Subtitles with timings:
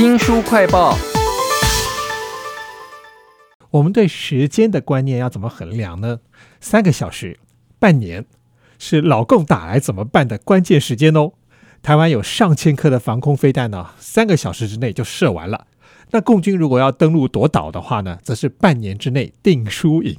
[0.00, 0.96] 新书快报。
[3.70, 6.20] 我们对时间的观念要怎么衡量呢？
[6.58, 7.38] 三个小时、
[7.78, 8.24] 半年，
[8.78, 11.32] 是老共打来怎么办的关键时间哦。
[11.82, 15.66] 台湾有上千颗的防空飞弹呢，三个小时之内就射完了。
[16.12, 20.16] 那共军如果要登陆夺岛的话呢，则是半年之内定输赢。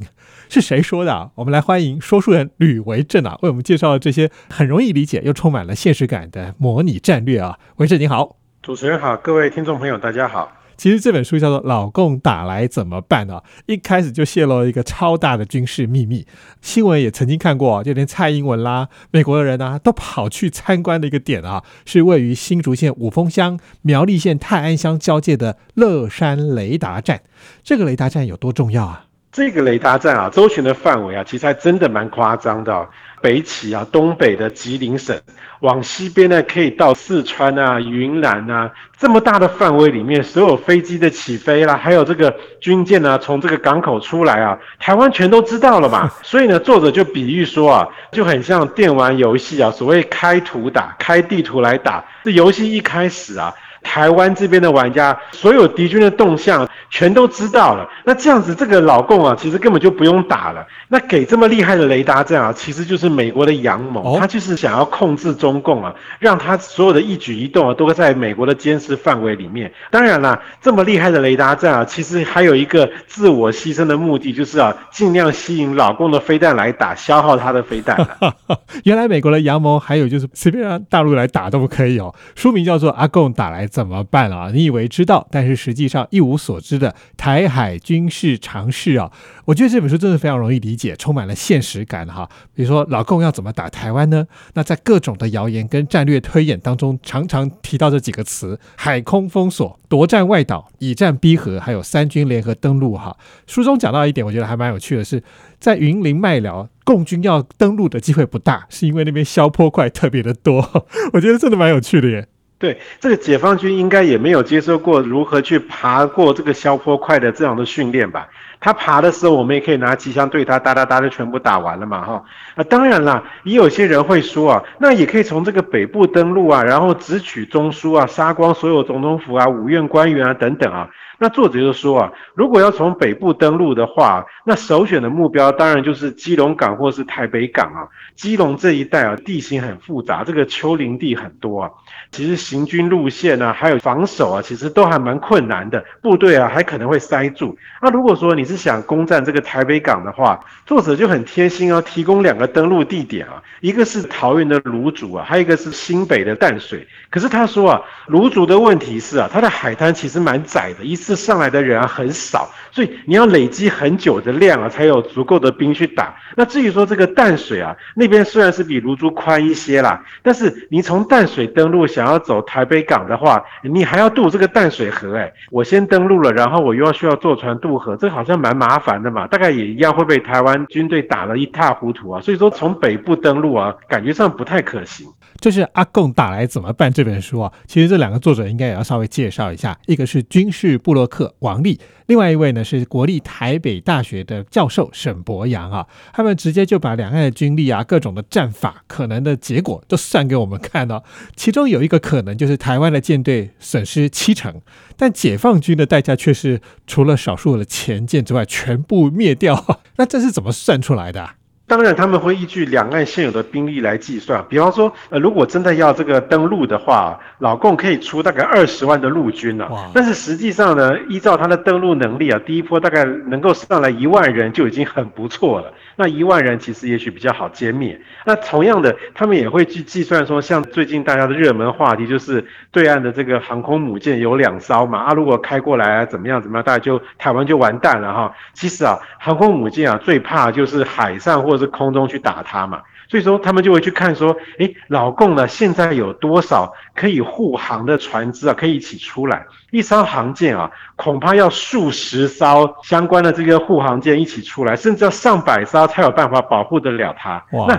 [0.48, 1.32] 是谁说的啊？
[1.34, 7.58] 我们来欢迎说书人吕维正啊，为我们介绍这些很容易理解又充满了现实感的模拟战略啊。
[7.78, 10.52] 维正你好，主持人好，各位听众朋友大家好。
[10.78, 16.28] 其实这本书叫做《老共打来怎么办》啊，一开始就泄露了一个超大的军事秘密。
[16.62, 27.22] 新闻也曾经看过，就连蔡英文啦、美国的人啊，都跑去参观的一个点啊，是位于新竹县五峰乡苗栗县泰安乡交界的乐山雷达站。
[27.64, 29.06] 这个雷达站有多重要啊？
[29.32, 32.88] 这个雷达站啊，周旋的范围啊，其实还真的蛮夸张的。
[33.22, 35.16] 北起啊，东北的吉林省，
[35.60, 46.12] 往西边呢，可以到四川啊、云南啊，这么大的范围里面，所有飞机的起飞啦，还有这个军舰呢，从这个港口出来啊，台湾全都知道了嘛。
[46.24, 52.04] 所以呢，作者就比喻说啊，就很像电玩游戏啊，所谓开图打，开地图来打。
[52.24, 53.54] 这游戏一开始啊。
[53.84, 57.88] 台湾这边的玩家，所有敌军的动向全都知道了。
[58.06, 60.66] 那这样子，这个老共啊，其实根本就不用打了。
[60.88, 69.72] 那给这么厉害的雷达站啊，其实就是美国的阳谋，他就是想要控制中共啊，让他所有的一举一动啊，都在美国的监视范围里面。
[69.90, 77.98] 当然啦，这么厉害的雷达站啊，其实还有一个自我牺牲的目的，就是啊，尽量吸引老共的飞弹来打，消耗他的飞弹。
[78.84, 82.14] 原来美国的阳谋还有就是随便让大陆来打都可以哦。
[82.36, 83.68] 书名叫做《阿共打来》。
[83.72, 84.52] 怎么办啊？
[84.54, 89.10] 你以为知道，但是实际上一无所知的台海军事常识啊！
[89.46, 92.30] 我觉得这本书真的非常容易理解，充满了现实感哈。
[92.54, 94.28] 比如说老共要怎么打台湾呢？
[94.54, 103.16] 那在各种的谣言跟战略推演当中，常常提到这几个词：海空封锁、夺占外岛、以战逼和，还有三军联合登陆哈。
[103.48, 105.24] 书中讲到一点，我觉得还蛮有趣的，是
[105.60, 110.86] 在云林麦寮，共军要登陆的机会不大，是因为那边消坡块特别的多。
[111.14, 112.28] 我觉得真的蛮有趣的耶。
[112.62, 118.30] 对这个解放军应该也没有接受过如何去爬过这个消坡块的这样的训练吧？
[118.60, 122.24] 他爬的时候，我们也可以拿机枪对他哒哒哒的全部打完了嘛，哈。
[122.54, 130.88] 啊，当然啦，也有些人会说啊，那也可以从这个北部登陆啊，然后直取中枢啊，杀光所有总统府啊、五院官员啊等等啊。
[131.24, 137.88] 那作者就说啊，如果要从北部登陆的话，那首选的目标当然就是基隆港或是台北港啊。
[138.16, 141.70] 基隆这一带啊，地形很复杂，这个丘陵地很多啊。
[142.10, 147.56] 其实行军路线啊，还有防守啊，其实都还蛮困难的，部队啊还可能会塞住。
[147.84, 156.88] 那如果说你是想攻占这个台北港的话，作者就很贴心哦，提供两个登陆地点啊，一个是桃园的芦竹啊，还有一个是新北的淡水。
[157.12, 166.16] 可是他说啊，芦竹的问题是啊，它的海滩其实蛮窄的，一次上来的人啊很少，所以你要累积很久的量啊，才有足够的兵去打。
[166.36, 182.22] 那至于说这个淡水啊，那边虽然是比芦竹宽一些啦，但是你从淡水登陆想要走台北港的话，你还要渡这个淡水河，哎，我先登陆了，然后我又要需要坐船渡河，这好像蛮麻烦的嘛，大概也一样会被台湾军队打得一塌糊涂啊。
[182.22, 185.08] 所以说从北部登陆啊，感觉上不太可行。
[185.40, 201.04] 就是阿贡打来怎么办这本书啊，其实这两个作者应该也要稍微介绍一下，一个是军事部落洛克王立，另外一位呢是国立台北大学的教授沈博阳啊，他们直接就把两岸的军力啊、各种的战法、可能的结果都算给我们看了。
[201.36, 204.62] 其中有一个可能就是台湾的舰队损失七成，
[204.96, 209.82] 但解放军的代价却是除了少数的前舰之外全部灭掉。
[209.98, 211.32] 那这是怎么算出来的？
[211.72, 214.44] 当然，他们会依据两岸现有的兵力来计算。
[214.50, 219.72] 比方说，呃，如果真的要这个登陆的话，老共可以出大概二十万的陆军啊。
[219.94, 225.74] 但是实际上呢，依照他的登陆能力啊，第一波大概能够上来一万人就已经很不错了。
[226.02, 227.98] 那一万人其实也许比较好歼灭。
[228.26, 238.36] 那同样的，他们也会去计算说，像最近大家的热门话题就是对岸的这个航空母舰有两艘嘛，啊，如果开过来啊，怎么样怎么样，大家就台湾就完蛋了哈。
[238.52, 241.62] 其实啊，航空母舰啊，最怕就是海上或者。
[241.62, 242.82] 是空中去打它嘛，
[243.12, 249.46] 所以说他们就会去看说，诶，老共呢现在有多少可以护航的船只啊，可以一起出来？
[249.72, 257.44] 一艘航舰啊，恐怕要数十艘相关的这个护航舰一起出来，甚至要上百艘才有办法保护得了它。
[257.68, 257.78] 那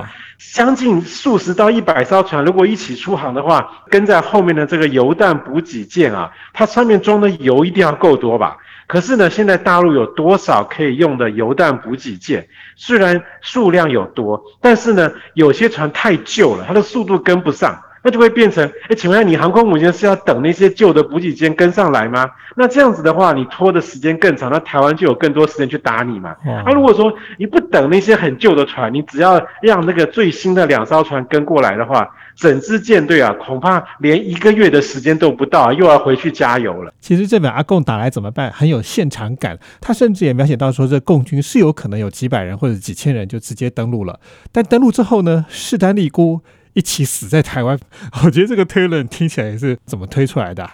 [0.54, 8.58] 将近数十到一百艘船，如果一起出航的话，跟在后面的这个油弹补给舰啊，它上面装的油一定要够多吧？
[8.92, 12.46] 可是呢，现在大陆有多少可以用的油弹补给舰？
[12.76, 17.80] 虽然数量有多，但是呢，有些船太旧了，它的速度跟不上。
[18.02, 22.28] 那就会变成，哎，请问你航空母舰是要等那些旧的补给舰跟上来吗？
[22.56, 26.34] 那这样子的话，你拖的时间更长，那台湾就有更多时间去打你嘛。
[26.44, 36.92] 那如果说你不等那些很旧的船，你只要让那个最新的两艘船跟过来的话，整支舰队啊，恐怕连一个月的时间都不到，又要回去加油了。
[37.00, 39.58] 其实这本阿贡打来怎么办，很有现场感。
[39.80, 44.18] 他甚至也描写到说，这共军是有可能有几百人或者几千人就直接登陆了。
[44.50, 46.40] 但登陆之后呢，势单力孤，
[46.74, 47.78] 一起死在台湾。
[48.24, 50.68] 我觉得这个推论听起来是怎么推出来的？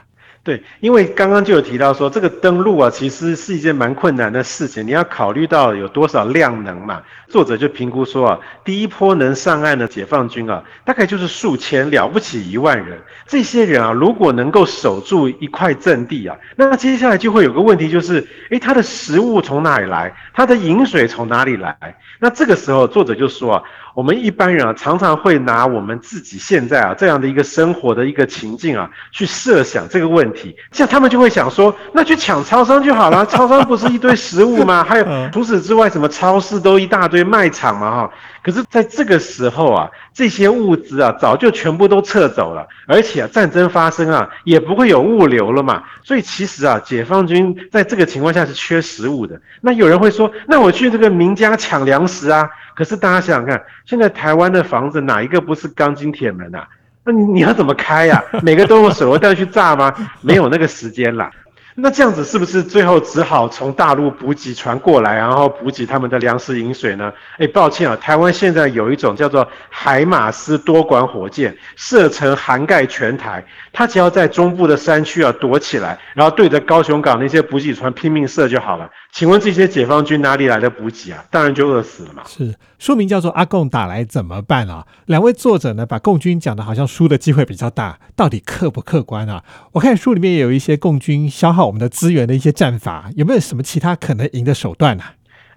[0.44, 4.86] 对，因为刚刚就有提到说，这个登陆啊，其实是一件蛮困难的事情。
[4.86, 7.02] 你要考虑到有多少量能嘛？
[7.28, 12.98] 作者就评估说啊，第一波能上岸的解放军啊，大概就是数千，了不起一万人。
[13.26, 20.14] 这些人啊，如果能够守住一块阵地啊，那接下来就会有个问题，就是诶，他的食物从哪里来？
[20.32, 21.76] 他的饮水从哪里来？
[22.20, 23.62] 那这个时候，作者就说啊。
[23.98, 30.54] 我们一般人啊，常常会拿我们自己现在啊这样的一个生活的一个情境啊，去设想这个问题。
[30.70, 34.84] 像他们就会想说，那去抢超商就好了，超商不是一堆食物吗？
[34.88, 35.04] 还有
[35.34, 38.10] 除此之外，什么超市都一大堆卖场嘛，哈。
[38.43, 45.82] 可是在这个时候啊，这些物资啊，早就全部都撤走了，而且啊，战争发生啊，也不会有物流了嘛。
[46.02, 49.40] 所以其实啊，解放军在这个情况下是缺食物的。
[49.61, 52.49] 那有人会说，那我去这个民家抢粮食啊？
[52.75, 56.67] 可是大家想想看，现在台湾的房子哪一个不是钢筋铁门啊？
[57.05, 58.23] 那你你要怎么开呀？
[58.43, 59.93] 每个都用手榴弹去炸吗？
[60.20, 61.31] 没有那个时间了。
[61.80, 67.12] 那这样子是不是最后只好从大陆补给船过来，然后补给他们的粮食饮水呢？
[67.38, 78.90] 哎，抱歉啊，台湾现在有一种叫做海马斯多管火箭，射程涵盖全台，它只要在中部的山区啊躲起来，然后对着高雄港那些补给船拼命射就好了。
[79.12, 81.25] 请问这些解放军哪里来的补给啊？
[81.30, 82.22] 当然就饿死了嘛。
[82.26, 84.84] 是，书名叫做《阿贡打来怎么办》啊？
[85.06, 89.42] 两位作者呢，把共军讲的好像输的机会比较大，到底客不客观啊？
[89.72, 95.04] 我看书里面有一些共军消耗我们的资源的一些战法，有没有什么其他可能赢的手段呢？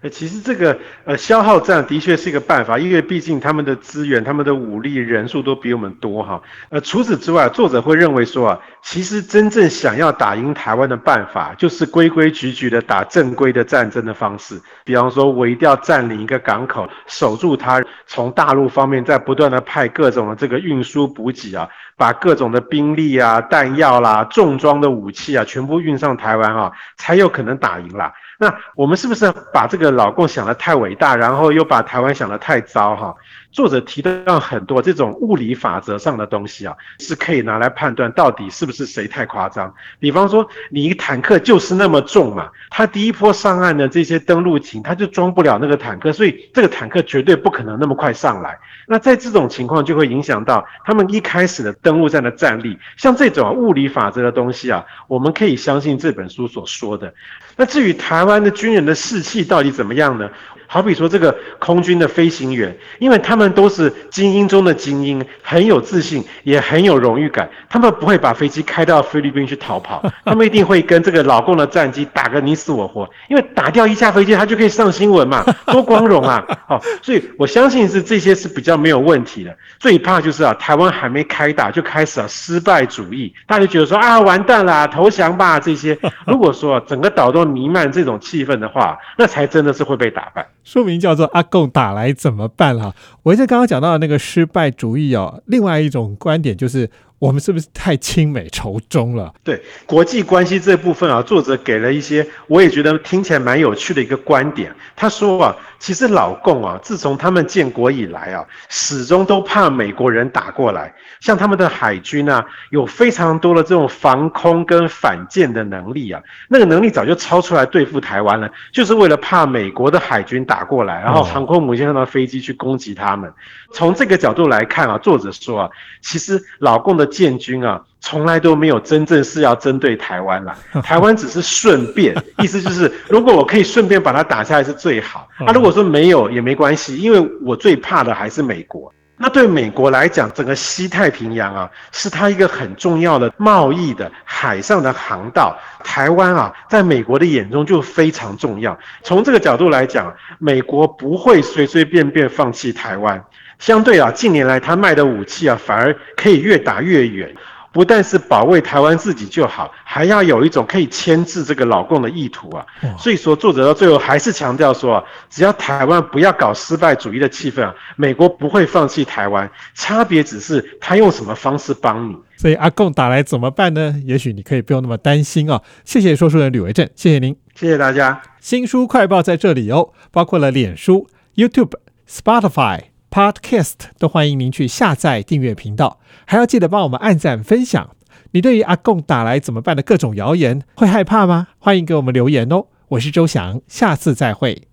[0.02, 6.42] 呃，其实这个呃消耗战的确是一个办法，因为毕竟他们的资源、他们的武力、人数都比我们多哈。
[6.70, 14.60] 呃，除此之外，作者会认为说啊，其实真正想要打赢台湾的办法，就是规规矩矩的打正规的战争的方式。
[14.84, 28.12] 比方说，我一定要占领一个港口，守住它，从大陆方面在不断的派各种的这个运输补给啊，把各种的兵力啊、弹药啦、重装的武器啊，全部运上台湾啊，才有可能打赢啦。
[28.42, 33.14] 那我们是不是把这个老共想得太伟大，然后又把台湾想得太糟哈？
[33.52, 39.72] 作者提到很多这种物理法则上的东西啊，是可以拿来判断到底是不是谁太夸张。
[40.00, 48.58] 比方说，你一个坦克就是那么重嘛，他第一波上岸的这些登陆艇，他就装不了那个坦克，所以这个坦克绝对不可能那么快上来。
[48.88, 52.76] 那在这种情况就会影响到他们一开始的登陆战的战力。
[52.96, 57.12] 像这种物理法则的东西啊，我们可以相信这本书所说的。
[57.54, 60.30] 那至于台湾的军人的士气到底怎么样呢？
[60.72, 67.46] 好比说这个空军的飞行员，因为他们都是精英中的精英，很有自信，也很有荣誉感。
[67.68, 73.06] 他们不会把飞机开到菲律宾去逃跑， 他们一定会跟这个老共的战机打个你死我活。
[73.28, 76.42] 因为打掉一架飞机，他就可以上新闻嘛，多光荣啊！
[76.66, 79.54] 好， 所以我相信是这些是比较没有问题的。
[79.78, 85.98] 最怕就是啊，台湾还没开打就开始啊失败主义，大家觉得说啊完蛋啦，投降吧这些。
[86.26, 90.48] 如果说整个岛都弥漫这种气氛的话，那才真的是会被打败。
[90.64, 96.90] 书名叫做《阿贡打来怎么办》哈，我在刚刚讲到的那个失败主义哦，另外一种观点就是。
[97.22, 99.32] 我们是不是太亲美仇中了？
[99.44, 104.74] 对国际关系这部分啊，作者给了一些我也觉得听起来蛮有趣的一个观点。
[104.96, 110.92] 他说啊，其实老共啊，自从他们建国以来啊，始终都怕美国人打过来。
[111.20, 123.32] 像他们的海军啊，有非常多的这种防空跟反舰的能力啊，那个能力早就超出来对付台湾了，就是为了怕美国的海军打过来，然后航空母舰上的飞机去攻击他们。
[123.72, 135.28] 从这个角度来看啊，作者说啊，其实老共的建军啊，从来都没有真正是要针对台湾啦， 台湾只是顺便， 意思就是如果我可以顺便把它打下来是最好。
[135.46, 138.92] 啊，如果说没有也没关系，因为我最怕的还是美国。
[139.18, 145.56] 那对美国来讲，整个西太平洋啊，是它一个很重要的贸易的海上的航道。
[145.84, 148.76] 台湾啊，在美国的眼中就非常重要。
[149.04, 153.22] 从这个角度来讲，美国不会随随便便放弃台湾。
[153.62, 157.32] 相对啊，近年来他卖的武器啊，反而可以越打越远。
[157.72, 162.66] 不但是保卫台湾自己就好，还要有一种可以牵制这个老共的意图啊。
[162.98, 172.16] 所以说，作者到最后还是强调说啊，只要台湾不要搞失败主义的气氛啊，美国不会放弃台湾，差别只是他用什么方式帮你。
[172.36, 173.94] 所以阿贡打来怎么办呢？
[174.04, 175.62] 也许你可以不用那么担心啊。
[175.84, 178.20] 谢谢说书人吕维正，谢谢您，谢谢大家。
[178.40, 181.72] 新书快报在这里哦，包括了脸书、YouTube、
[182.06, 182.80] Spotify、
[183.12, 187.90] Podcast，都欢迎您去下载订阅频道，还要记得帮我们按赞分享。
[188.30, 191.48] 你对于阿贡打来怎么办的各种谣言会害怕吗？
[191.58, 192.68] 欢迎给我们留言哦。
[192.88, 194.71] 我是周翔，下次再会。